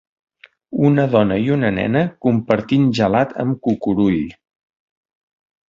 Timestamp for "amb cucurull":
3.47-4.21